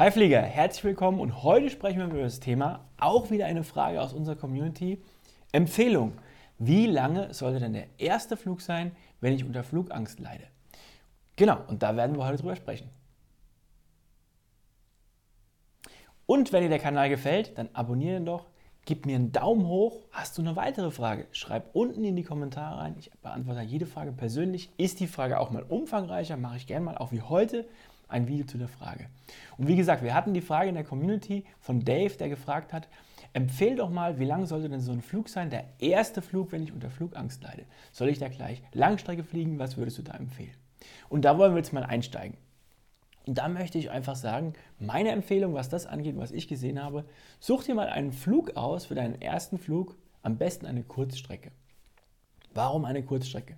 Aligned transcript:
Hi 0.00 0.10
Flieger, 0.10 0.40
herzlich 0.40 0.82
willkommen 0.82 1.20
und 1.20 1.42
heute 1.42 1.68
sprechen 1.68 1.98
wir 1.98 2.06
über 2.06 2.22
das 2.22 2.40
Thema, 2.40 2.88
auch 2.96 3.30
wieder 3.30 3.44
eine 3.44 3.62
Frage 3.62 4.00
aus 4.00 4.14
unserer 4.14 4.34
Community. 4.34 5.02
Empfehlung, 5.52 6.14
wie 6.56 6.86
lange 6.86 7.34
sollte 7.34 7.60
denn 7.60 7.74
der 7.74 7.84
erste 7.98 8.38
Flug 8.38 8.62
sein, 8.62 8.96
wenn 9.20 9.34
ich 9.34 9.44
unter 9.44 9.62
Flugangst 9.62 10.18
leide? 10.18 10.44
Genau, 11.36 11.58
und 11.68 11.82
da 11.82 11.96
werden 11.96 12.16
wir 12.16 12.24
heute 12.24 12.38
drüber 12.38 12.56
sprechen. 12.56 12.88
Und 16.24 16.50
wenn 16.54 16.62
dir 16.62 16.70
der 16.70 16.78
Kanal 16.78 17.10
gefällt, 17.10 17.58
dann 17.58 17.68
abonniere 17.74 18.16
ihn 18.16 18.24
doch, 18.24 18.46
gib 18.84 19.06
mir 19.06 19.16
einen 19.16 19.32
Daumen 19.32 19.66
hoch. 19.66 20.00
Hast 20.10 20.38
du 20.38 20.42
eine 20.42 20.56
weitere 20.56 20.90
Frage? 20.90 21.26
Schreib 21.32 21.74
unten 21.74 22.04
in 22.04 22.16
die 22.16 22.22
Kommentare 22.22 22.78
rein. 22.78 22.96
Ich 22.98 23.10
beantworte 23.22 23.60
jede 23.62 23.86
Frage 23.86 24.12
persönlich. 24.12 24.70
Ist 24.76 25.00
die 25.00 25.06
Frage 25.06 25.38
auch 25.38 25.50
mal 25.50 25.62
umfangreicher? 25.62 26.36
Mache 26.36 26.56
ich 26.56 26.66
gerne 26.66 26.84
mal 26.84 26.98
auch 26.98 27.12
wie 27.12 27.22
heute 27.22 27.66
ein 28.08 28.26
Video 28.26 28.44
zu 28.44 28.58
der 28.58 28.68
Frage. 28.68 29.06
Und 29.56 29.68
wie 29.68 29.76
gesagt, 29.76 30.02
wir 30.02 30.14
hatten 30.14 30.34
die 30.34 30.40
Frage 30.40 30.68
in 30.68 30.74
der 30.74 30.84
Community 30.84 31.44
von 31.60 31.84
Dave, 31.84 32.16
der 32.16 32.28
gefragt 32.28 32.72
hat, 32.72 32.88
empfehl 33.32 33.76
doch 33.76 33.90
mal, 33.90 34.18
wie 34.18 34.24
lang 34.24 34.46
sollte 34.46 34.68
denn 34.68 34.80
so 34.80 34.92
ein 34.92 35.02
Flug 35.02 35.28
sein, 35.28 35.50
der 35.50 35.64
erste 35.78 36.20
Flug, 36.20 36.50
wenn 36.52 36.64
ich 36.64 36.72
unter 36.72 36.90
Flugangst 36.90 37.42
leide? 37.42 37.64
Soll 37.92 38.08
ich 38.08 38.18
da 38.18 38.28
gleich 38.28 38.62
Langstrecke 38.72 39.22
fliegen? 39.22 39.58
Was 39.58 39.76
würdest 39.76 39.98
du 39.98 40.02
da 40.02 40.14
empfehlen? 40.14 40.54
Und 41.08 41.24
da 41.24 41.38
wollen 41.38 41.52
wir 41.52 41.58
jetzt 41.58 41.72
mal 41.72 41.84
einsteigen. 41.84 42.36
Und 43.26 43.38
da 43.38 43.48
möchte 43.48 43.78
ich 43.78 43.90
einfach 43.90 44.16
sagen, 44.16 44.54
meine 44.78 45.10
Empfehlung, 45.10 45.54
was 45.54 45.68
das 45.68 45.86
angeht, 45.86 46.16
was 46.16 46.32
ich 46.32 46.48
gesehen 46.48 46.82
habe, 46.82 47.04
such 47.38 47.64
dir 47.64 47.74
mal 47.74 47.88
einen 47.88 48.12
Flug 48.12 48.56
aus 48.56 48.86
für 48.86 48.94
deinen 48.94 49.20
ersten 49.20 49.58
Flug, 49.58 49.96
am 50.22 50.36
besten 50.36 50.66
eine 50.66 50.82
Kurzstrecke. 50.82 51.50
Warum 52.54 52.84
eine 52.84 53.02
Kurzstrecke? 53.02 53.56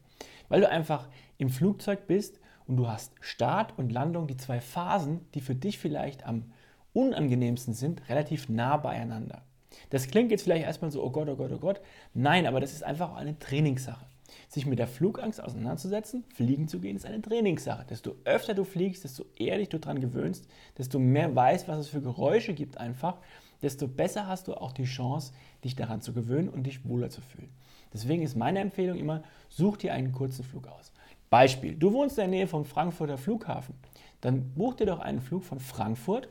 Weil 0.48 0.60
du 0.60 0.68
einfach 0.68 1.08
im 1.38 1.48
Flugzeug 1.48 2.06
bist 2.06 2.40
und 2.66 2.76
du 2.76 2.88
hast 2.88 3.12
Start 3.20 3.78
und 3.78 3.92
Landung, 3.92 4.26
die 4.26 4.36
zwei 4.36 4.60
Phasen, 4.60 5.20
die 5.34 5.40
für 5.40 5.54
dich 5.54 5.78
vielleicht 5.78 6.26
am 6.26 6.52
unangenehmsten 6.92 7.74
sind, 7.74 8.08
relativ 8.08 8.48
nah 8.48 8.76
beieinander. 8.76 9.42
Das 9.90 10.08
klingt 10.08 10.30
jetzt 10.30 10.42
vielleicht 10.42 10.64
erstmal 10.64 10.90
so, 10.90 11.02
oh 11.02 11.10
Gott, 11.10 11.28
oh 11.28 11.36
Gott, 11.36 11.52
oh 11.52 11.58
Gott. 11.58 11.80
Nein, 12.12 12.46
aber 12.46 12.60
das 12.60 12.72
ist 12.72 12.84
einfach 12.84 13.14
eine 13.14 13.38
Trainingssache. 13.38 14.04
Sich 14.52 14.66
mit 14.66 14.78
der 14.78 14.86
Flugangst 14.86 15.42
auseinanderzusetzen, 15.42 16.24
fliegen 16.34 16.68
zu 16.68 16.78
gehen, 16.78 16.94
ist 16.94 17.06
eine 17.06 17.22
Trainingssache. 17.22 17.86
Desto 17.88 18.16
öfter 18.26 18.52
du 18.52 18.64
fliegst, 18.64 19.02
desto 19.02 19.24
eher 19.34 19.56
dich 19.56 19.70
du 19.70 19.80
daran 19.80 19.98
gewöhnst, 19.98 20.46
desto 20.76 20.98
mehr 20.98 21.34
weißt, 21.34 21.68
was 21.68 21.78
es 21.78 21.88
für 21.88 22.02
Geräusche 22.02 22.52
gibt 22.52 22.76
einfach, 22.76 23.16
desto 23.62 23.88
besser 23.88 24.26
hast 24.26 24.48
du 24.48 24.54
auch 24.54 24.72
die 24.72 24.84
Chance, 24.84 25.32
dich 25.64 25.74
daran 25.74 26.02
zu 26.02 26.12
gewöhnen 26.12 26.50
und 26.50 26.64
dich 26.64 26.86
wohler 26.86 27.08
zu 27.08 27.22
fühlen. 27.22 27.48
Deswegen 27.94 28.22
ist 28.22 28.36
meine 28.36 28.58
Empfehlung 28.58 28.98
immer, 28.98 29.22
such 29.48 29.78
dir 29.78 29.94
einen 29.94 30.12
kurzen 30.12 30.44
Flug 30.44 30.68
aus. 30.68 30.92
Beispiel, 31.30 31.74
du 31.74 31.94
wohnst 31.94 32.18
in 32.18 32.24
der 32.24 32.28
Nähe 32.28 32.46
vom 32.46 32.66
Frankfurter 32.66 33.16
Flughafen. 33.16 33.74
Dann 34.20 34.52
buch 34.52 34.74
dir 34.74 34.84
doch 34.84 35.00
einen 35.00 35.22
Flug 35.22 35.44
von 35.44 35.60
Frankfurt 35.60 36.28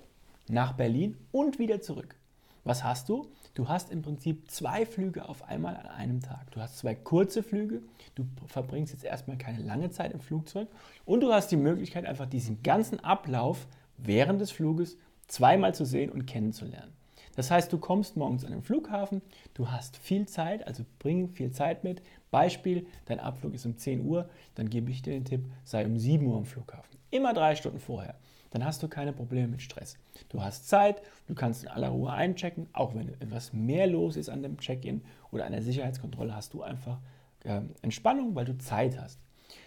nach 0.47 0.73
Berlin 0.73 1.17
und 1.31 1.57
wieder 1.57 1.81
zurück. 1.81 2.20
Was 2.63 2.83
hast 2.83 3.09
du? 3.09 3.27
Du 3.55 3.67
hast 3.67 3.91
im 3.91 4.03
Prinzip 4.03 4.49
zwei 4.51 4.85
Flüge 4.85 5.27
auf 5.27 5.43
einmal 5.43 5.75
an 5.75 5.87
einem 5.87 6.21
Tag. 6.21 6.51
Du 6.51 6.61
hast 6.61 6.77
zwei 6.77 6.93
kurze 6.93 7.41
Flüge, 7.41 7.81
du 8.15 8.25
verbringst 8.45 8.93
jetzt 8.93 9.03
erstmal 9.03 9.37
keine 9.37 9.63
lange 9.63 9.89
Zeit 9.89 10.13
im 10.13 10.19
Flugzeug 10.19 10.67
und 11.05 11.21
du 11.21 11.33
hast 11.33 11.51
die 11.51 11.57
Möglichkeit, 11.57 12.05
einfach 12.05 12.27
diesen 12.27 12.61
ganzen 12.61 12.99
Ablauf 12.99 13.67
während 13.97 14.39
des 14.41 14.51
Fluges 14.51 14.97
zweimal 15.27 15.73
zu 15.73 15.85
sehen 15.85 16.11
und 16.11 16.27
kennenzulernen. 16.27 16.93
Das 17.35 17.49
heißt, 17.49 17.71
du 17.73 17.77
kommst 17.77 18.17
morgens 18.17 18.45
an 18.45 18.51
den 18.51 18.61
Flughafen, 18.61 19.21
du 19.53 19.69
hast 19.71 19.97
viel 19.97 20.27
Zeit, 20.27 20.67
also 20.67 20.83
bring 20.99 21.29
viel 21.29 21.51
Zeit 21.51 21.83
mit. 21.83 22.01
Beispiel, 22.29 22.85
dein 23.05 23.19
Abflug 23.19 23.53
ist 23.53 23.65
um 23.65 23.77
10 23.77 24.05
Uhr, 24.05 24.29
dann 24.55 24.69
gebe 24.69 24.91
ich 24.91 25.01
dir 25.01 25.13
den 25.13 25.25
Tipp, 25.25 25.45
sei 25.63 25.85
um 25.85 25.97
7 25.97 26.25
Uhr 26.25 26.37
am 26.37 26.45
Flughafen. 26.45 26.97
Immer 27.09 27.33
drei 27.33 27.55
Stunden 27.55 27.79
vorher. 27.79 28.15
Dann 28.51 28.65
hast 28.65 28.83
du 28.83 28.87
keine 28.87 29.13
Probleme 29.13 29.47
mit 29.47 29.61
Stress. 29.61 29.97
Du 30.29 30.43
hast 30.43 30.67
Zeit, 30.67 31.01
du 31.27 31.33
kannst 31.33 31.63
in 31.63 31.69
aller 31.69 31.89
Ruhe 31.89 32.11
einchecken, 32.11 32.67
auch 32.73 32.93
wenn 32.93 33.09
etwas 33.09 33.53
mehr 33.53 33.87
los 33.87 34.17
ist 34.17 34.29
an 34.29 34.43
dem 34.43 34.57
Check-in 34.57 35.01
oder 35.31 35.45
an 35.45 35.53
der 35.53 35.61
Sicherheitskontrolle, 35.61 36.35
hast 36.35 36.53
du 36.53 36.61
einfach 36.61 36.99
äh, 37.43 37.61
Entspannung, 37.81 38.35
weil 38.35 38.45
du 38.45 38.57
Zeit 38.57 38.99
hast. 38.99 39.19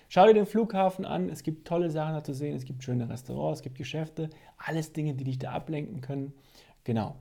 Schau 0.09 0.27
dir 0.27 0.35
den 0.35 0.47
Flughafen 0.47 1.05
an, 1.05 1.31
es 1.31 1.43
gibt 1.43 1.67
tolle 1.67 1.91
Sachen 1.91 2.15
da 2.15 2.23
zu 2.23 2.35
sehen, 2.35 2.55
es 2.55 2.65
gibt 2.65 2.85
schöne 2.85 3.09
Restaurants, 3.09 3.61
es 3.61 3.63
gibt 3.63 3.79
Geschäfte, 3.79 4.31
alles 4.59 4.93
Dinge, 4.93 5.15
die 5.15 5.25
dich 5.25 5.39
da 5.39 5.53
ablenken 5.53 6.03
können. 6.03 6.35
Genau, 6.85 7.17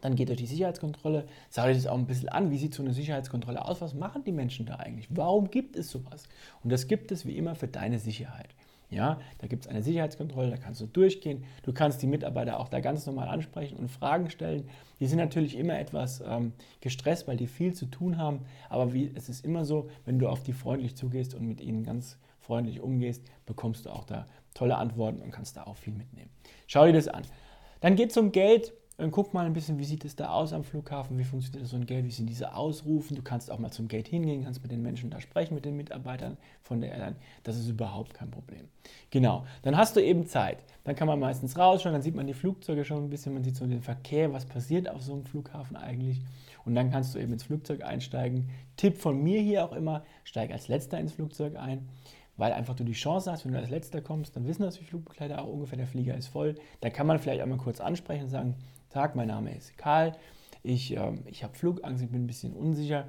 dann 0.00 0.16
geht 0.16 0.30
euch 0.30 0.36
die 0.36 0.46
Sicherheitskontrolle, 0.46 1.26
schaut 1.54 1.66
euch 1.66 1.76
das 1.76 1.86
auch 1.86 1.96
ein 1.96 2.06
bisschen 2.06 2.28
an, 2.28 2.50
wie 2.50 2.58
sieht 2.58 2.74
so 2.74 2.82
eine 2.82 2.92
Sicherheitskontrolle 2.92 3.64
aus, 3.64 3.80
was 3.80 3.94
machen 3.94 4.24
die 4.24 4.32
Menschen 4.32 4.66
da 4.66 4.76
eigentlich, 4.76 5.08
warum 5.10 5.50
gibt 5.50 5.76
es 5.76 5.90
sowas? 5.90 6.24
Und 6.62 6.70
das 6.70 6.88
gibt 6.88 7.12
es 7.12 7.24
wie 7.24 7.36
immer 7.36 7.54
für 7.54 7.68
deine 7.68 7.98
Sicherheit. 7.98 8.48
Ja, 8.90 9.20
da 9.38 9.46
gibt 9.46 9.64
es 9.64 9.68
eine 9.68 9.82
Sicherheitskontrolle, 9.82 10.50
da 10.50 10.56
kannst 10.56 10.80
du 10.80 10.86
durchgehen. 10.86 11.44
Du 11.62 11.74
kannst 11.74 12.00
die 12.00 12.06
Mitarbeiter 12.06 12.58
auch 12.58 12.68
da 12.68 12.80
ganz 12.80 13.04
normal 13.06 13.28
ansprechen 13.28 13.76
und 13.76 13.88
Fragen 13.88 14.30
stellen. 14.30 14.68
Die 14.98 15.06
sind 15.06 15.18
natürlich 15.18 15.58
immer 15.58 15.78
etwas 15.78 16.22
ähm, 16.26 16.52
gestresst, 16.80 17.28
weil 17.28 17.36
die 17.36 17.46
viel 17.46 17.74
zu 17.74 17.86
tun 17.86 18.16
haben. 18.16 18.46
Aber 18.70 18.94
wie, 18.94 19.12
es 19.14 19.28
ist 19.28 19.44
immer 19.44 19.66
so, 19.66 19.90
wenn 20.06 20.18
du 20.18 20.28
auf 20.28 20.42
die 20.42 20.54
freundlich 20.54 20.96
zugehst 20.96 21.34
und 21.34 21.46
mit 21.46 21.60
ihnen 21.60 21.84
ganz 21.84 22.18
freundlich 22.40 22.80
umgehst, 22.80 23.22
bekommst 23.44 23.84
du 23.84 23.90
auch 23.90 24.04
da 24.04 24.26
tolle 24.54 24.76
Antworten 24.76 25.20
und 25.20 25.32
kannst 25.32 25.58
da 25.58 25.64
auch 25.64 25.76
viel 25.76 25.92
mitnehmen. 25.92 26.30
Schau 26.66 26.86
dir 26.86 26.94
das 26.94 27.08
an. 27.08 27.22
Dann 27.80 27.94
geht 27.94 28.10
es 28.10 28.16
um 28.16 28.32
Geld. 28.32 28.72
Dann 28.98 29.12
guck 29.12 29.32
mal 29.32 29.46
ein 29.46 29.52
bisschen, 29.52 29.78
wie 29.78 29.84
sieht 29.84 30.04
es 30.04 30.16
da 30.16 30.30
aus 30.30 30.52
am 30.52 30.64
Flughafen, 30.64 31.16
wie 31.18 31.24
funktioniert 31.24 31.68
so 31.68 31.76
ein 31.76 31.86
Gate, 31.86 32.04
wie 32.04 32.10
sind 32.10 32.28
diese 32.28 32.56
Ausrufen. 32.56 33.14
Du 33.14 33.22
kannst 33.22 33.48
auch 33.48 33.60
mal 33.60 33.70
zum 33.70 33.86
Gate 33.86 34.08
hingehen, 34.08 34.42
kannst 34.42 34.60
mit 34.60 34.72
den 34.72 34.82
Menschen 34.82 35.08
da 35.08 35.20
sprechen, 35.20 35.54
mit 35.54 35.64
den 35.64 35.76
Mitarbeitern 35.76 36.36
von 36.64 36.80
der 36.80 36.90
Airline. 36.90 37.14
Das 37.44 37.56
ist 37.56 37.68
überhaupt 37.68 38.12
kein 38.12 38.32
Problem. 38.32 38.66
Genau, 39.10 39.46
dann 39.62 39.76
hast 39.76 39.94
du 39.94 40.00
eben 40.00 40.26
Zeit. 40.26 40.58
Dann 40.82 40.96
kann 40.96 41.06
man 41.06 41.20
meistens 41.20 41.56
rausschauen, 41.56 41.92
dann 41.92 42.02
sieht 42.02 42.16
man 42.16 42.26
die 42.26 42.34
Flugzeuge 42.34 42.84
schon 42.84 43.04
ein 43.04 43.08
bisschen, 43.08 43.34
man 43.34 43.44
sieht 43.44 43.54
so 43.54 43.68
den 43.68 43.82
Verkehr, 43.82 44.32
was 44.32 44.46
passiert 44.46 44.90
auf 44.90 45.00
so 45.00 45.12
einem 45.12 45.24
Flughafen 45.24 45.76
eigentlich. 45.76 46.20
Und 46.64 46.74
dann 46.74 46.90
kannst 46.90 47.14
du 47.14 47.20
eben 47.20 47.32
ins 47.32 47.44
Flugzeug 47.44 47.84
einsteigen. 47.84 48.50
Tipp 48.76 48.98
von 48.98 49.22
mir 49.22 49.40
hier 49.40 49.64
auch 49.64 49.72
immer, 49.72 50.02
steig 50.24 50.50
als 50.50 50.66
letzter 50.66 50.98
ins 50.98 51.12
Flugzeug 51.12 51.54
ein 51.54 51.86
weil 52.38 52.52
einfach 52.52 52.76
du 52.76 52.84
die 52.84 52.92
Chance 52.92 53.30
hast, 53.30 53.44
wenn 53.44 53.52
du 53.52 53.58
als 53.58 53.68
letzter 53.68 54.00
kommst, 54.00 54.36
dann 54.36 54.46
wissen 54.46 54.62
das 54.62 54.78
die 54.78 54.84
Flugbegleiter 54.84 55.42
auch 55.42 55.48
ungefähr, 55.48 55.76
der 55.76 55.88
Flieger 55.88 56.16
ist 56.16 56.28
voll. 56.28 56.54
Da 56.80 56.88
kann 56.88 57.06
man 57.06 57.18
vielleicht 57.18 57.42
einmal 57.42 57.58
kurz 57.58 57.80
ansprechen 57.80 58.24
und 58.24 58.30
sagen, 58.30 58.54
Tag, 58.90 59.16
mein 59.16 59.28
Name 59.28 59.54
ist 59.54 59.76
Karl, 59.78 60.12
ich, 60.62 60.96
ähm, 60.96 61.22
ich 61.26 61.44
habe 61.44 61.54
Flugangst, 61.54 62.02
ich 62.02 62.10
bin 62.10 62.24
ein 62.24 62.26
bisschen 62.26 62.52
unsicher. 62.52 63.06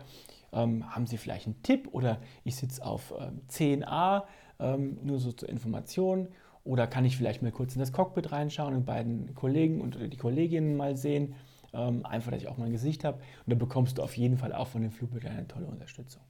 Ähm, 0.52 0.94
haben 0.94 1.06
Sie 1.06 1.18
vielleicht 1.18 1.46
einen 1.46 1.62
Tipp 1.62 1.90
oder 1.92 2.20
ich 2.44 2.56
sitze 2.56 2.84
auf 2.84 3.14
ähm, 3.20 3.42
10a, 3.50 4.24
ähm, 4.60 4.98
nur 5.04 5.20
so 5.20 5.32
zur 5.32 5.50
Information. 5.50 6.28
Oder 6.64 6.88
kann 6.88 7.06
ich 7.06 7.18
vielleicht 7.18 7.42
mal 7.42 7.52
kurz 7.52 7.74
in 7.76 7.80
das 7.80 7.94
Cockpit 7.94 8.32
reinschauen 8.32 8.76
und 8.76 8.86
beiden 8.86 9.34
Kollegen 9.36 9.82
und 9.82 9.98
die 10.00 10.18
Kolleginnen 10.18 10.76
mal 10.76 10.96
sehen? 10.96 11.36
Ähm, 11.72 12.06
einfach, 12.06 12.32
dass 12.32 12.42
ich 12.42 12.48
auch 12.48 12.58
mein 12.58 12.72
Gesicht 12.72 13.04
habe. 13.04 13.18
Und 13.18 13.52
dann 13.52 13.60
bekommst 13.60 13.98
du 13.98 14.04
auf 14.04 14.18
jeden 14.18 14.38
Fall 14.38 14.54
auch 14.54 14.68
von 14.68 14.82
den 14.82 14.92
Flugbegleitern 14.92 15.38
eine 15.38 15.48
tolle 15.48 15.68
Unterstützung. 15.68 16.22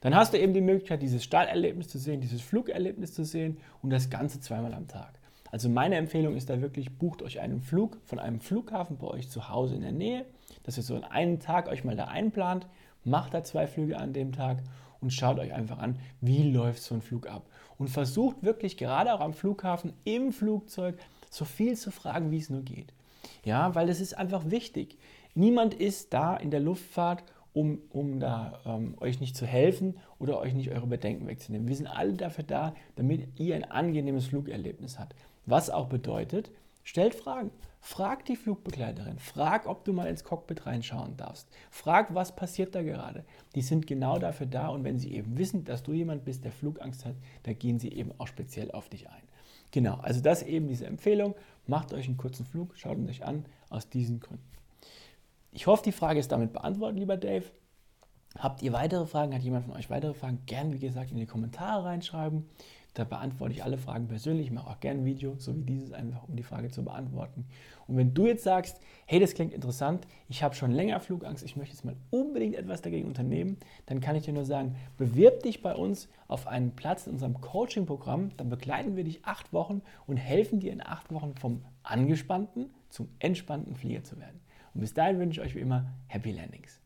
Dann 0.00 0.14
hast 0.14 0.32
du 0.32 0.38
eben 0.38 0.54
die 0.54 0.60
Möglichkeit, 0.60 1.02
dieses 1.02 1.24
Starterlebnis 1.24 1.88
zu 1.88 1.98
sehen, 1.98 2.20
dieses 2.20 2.42
Flugerlebnis 2.42 3.12
zu 3.12 3.24
sehen 3.24 3.58
und 3.82 3.90
das 3.90 4.08
Ganze 4.08 4.40
zweimal 4.40 4.72
am 4.72 4.86
Tag. 4.86 5.18
Also 5.54 5.68
meine 5.68 5.94
Empfehlung 5.94 6.34
ist 6.34 6.50
da 6.50 6.60
wirklich, 6.60 6.98
bucht 6.98 7.22
euch 7.22 7.38
einen 7.38 7.60
Flug 7.60 7.98
von 8.06 8.18
einem 8.18 8.40
Flughafen 8.40 8.98
bei 8.98 9.06
euch 9.06 9.30
zu 9.30 9.50
Hause 9.50 9.76
in 9.76 9.82
der 9.82 9.92
Nähe, 9.92 10.24
dass 10.64 10.76
ihr 10.76 10.82
so 10.82 10.96
an 10.96 11.04
einem 11.04 11.38
Tag 11.38 11.68
euch 11.68 11.84
mal 11.84 11.94
da 11.94 12.06
einplant, 12.06 12.66
macht 13.04 13.34
da 13.34 13.44
zwei 13.44 13.68
Flüge 13.68 13.96
an 13.96 14.12
dem 14.12 14.32
Tag 14.32 14.64
und 15.00 15.12
schaut 15.12 15.38
euch 15.38 15.54
einfach 15.54 15.78
an, 15.78 16.00
wie 16.20 16.50
läuft 16.50 16.82
so 16.82 16.96
ein 16.96 17.02
Flug 17.02 17.28
ab. 17.28 17.46
Und 17.78 17.88
versucht 17.88 18.42
wirklich 18.42 18.76
gerade 18.76 19.14
auch 19.14 19.20
am 19.20 19.32
Flughafen 19.32 19.92
im 20.02 20.32
Flugzeug 20.32 20.98
so 21.30 21.44
viel 21.44 21.76
zu 21.76 21.92
fragen, 21.92 22.32
wie 22.32 22.38
es 22.38 22.50
nur 22.50 22.62
geht. 22.62 22.92
Ja, 23.44 23.76
weil 23.76 23.88
es 23.88 24.00
ist 24.00 24.18
einfach 24.18 24.50
wichtig. 24.50 24.98
Niemand 25.36 25.72
ist 25.74 26.12
da 26.12 26.36
in 26.36 26.50
der 26.50 26.58
Luftfahrt, 26.58 27.22
um, 27.52 27.78
um 27.90 28.18
da 28.18 28.60
ähm, 28.66 28.96
euch 28.98 29.20
nicht 29.20 29.36
zu 29.36 29.46
helfen 29.46 29.98
oder 30.18 30.40
euch 30.40 30.52
nicht 30.52 30.72
eure 30.72 30.88
Bedenken 30.88 31.28
wegzunehmen. 31.28 31.68
Wir 31.68 31.76
sind 31.76 31.86
alle 31.86 32.14
dafür 32.14 32.42
da, 32.42 32.74
damit 32.96 33.28
ihr 33.38 33.54
ein 33.54 33.62
angenehmes 33.62 34.26
Flugerlebnis 34.26 34.98
habt. 34.98 35.14
Was 35.46 35.70
auch 35.70 35.88
bedeutet, 35.88 36.50
stellt 36.82 37.14
Fragen. 37.14 37.50
Frag 37.80 38.24
die 38.24 38.36
Flugbegleiterin. 38.36 39.18
Frag, 39.18 39.66
ob 39.66 39.84
du 39.84 39.92
mal 39.92 40.08
ins 40.08 40.24
Cockpit 40.24 40.64
reinschauen 40.64 41.18
darfst. 41.18 41.48
Frag, 41.70 42.14
was 42.14 42.34
passiert 42.34 42.74
da 42.74 42.82
gerade. 42.82 43.24
Die 43.54 43.60
sind 43.60 43.86
genau 43.86 44.18
dafür 44.18 44.46
da 44.46 44.68
und 44.68 44.84
wenn 44.84 44.98
sie 44.98 45.12
eben 45.12 45.36
wissen, 45.36 45.64
dass 45.64 45.82
du 45.82 45.92
jemand 45.92 46.24
bist, 46.24 46.44
der 46.44 46.52
Flugangst 46.52 47.04
hat, 47.04 47.16
da 47.42 47.52
gehen 47.52 47.78
sie 47.78 47.92
eben 47.92 48.12
auch 48.18 48.26
speziell 48.26 48.70
auf 48.70 48.88
dich 48.88 49.10
ein. 49.10 49.22
Genau, 49.70 49.96
also 49.96 50.20
das 50.20 50.42
eben 50.42 50.68
diese 50.68 50.86
Empfehlung. 50.86 51.34
Macht 51.66 51.92
euch 51.92 52.06
einen 52.06 52.16
kurzen 52.16 52.46
Flug, 52.46 52.76
schaut 52.76 52.96
ihn 52.96 53.08
euch 53.08 53.24
an, 53.24 53.44
aus 53.68 53.90
diesen 53.90 54.20
Gründen. 54.20 54.48
Ich 55.52 55.66
hoffe, 55.66 55.82
die 55.84 55.92
Frage 55.92 56.20
ist 56.20 56.32
damit 56.32 56.52
beantwortet, 56.52 56.98
lieber 56.98 57.16
Dave. 57.16 57.44
Habt 58.38 58.62
ihr 58.62 58.72
weitere 58.72 59.06
Fragen? 59.06 59.34
Hat 59.34 59.42
jemand 59.42 59.66
von 59.66 59.76
euch 59.76 59.90
weitere 59.90 60.14
Fragen? 60.14 60.42
Gern, 60.46 60.72
wie 60.72 60.78
gesagt, 60.78 61.10
in 61.10 61.18
die 61.18 61.26
Kommentare 61.26 61.84
reinschreiben. 61.84 62.48
Da 62.94 63.02
beantworte 63.02 63.52
ich 63.52 63.64
alle 63.64 63.76
Fragen 63.76 64.06
persönlich, 64.06 64.46
ich 64.46 64.52
mache 64.52 64.70
auch 64.70 64.78
gerne 64.78 65.00
ein 65.00 65.04
Video, 65.04 65.34
so 65.38 65.56
wie 65.56 65.62
dieses, 65.62 65.92
einfach 65.92 66.28
um 66.28 66.36
die 66.36 66.44
Frage 66.44 66.70
zu 66.70 66.84
beantworten. 66.84 67.44
Und 67.88 67.96
wenn 67.96 68.14
du 68.14 68.26
jetzt 68.26 68.44
sagst, 68.44 68.80
hey, 69.06 69.18
das 69.18 69.34
klingt 69.34 69.52
interessant, 69.52 70.06
ich 70.28 70.44
habe 70.44 70.54
schon 70.54 70.70
länger 70.70 71.00
Flugangst, 71.00 71.44
ich 71.44 71.56
möchte 71.56 71.74
jetzt 71.74 71.84
mal 71.84 71.96
unbedingt 72.10 72.54
etwas 72.54 72.82
dagegen 72.82 73.08
unternehmen, 73.08 73.56
dann 73.86 74.00
kann 74.00 74.14
ich 74.14 74.24
dir 74.24 74.32
nur 74.32 74.44
sagen, 74.44 74.76
bewirb 74.96 75.42
dich 75.42 75.60
bei 75.60 75.74
uns 75.74 76.08
auf 76.28 76.46
einen 76.46 76.76
Platz 76.76 77.08
in 77.08 77.14
unserem 77.14 77.40
Coaching-Programm, 77.40 78.30
dann 78.36 78.48
begleiten 78.48 78.94
wir 78.94 79.02
dich 79.02 79.24
acht 79.24 79.52
Wochen 79.52 79.82
und 80.06 80.16
helfen 80.16 80.60
dir 80.60 80.72
in 80.72 80.80
acht 80.80 81.12
Wochen 81.12 81.34
vom 81.34 81.64
angespannten 81.82 82.70
zum 82.90 83.08
entspannten 83.18 83.74
Flieger 83.74 84.04
zu 84.04 84.20
werden. 84.20 84.40
Und 84.72 84.82
bis 84.82 84.94
dahin 84.94 85.18
wünsche 85.18 85.40
ich 85.40 85.46
euch 85.48 85.54
wie 85.56 85.60
immer 85.60 85.92
Happy 86.06 86.30
Landings. 86.30 86.83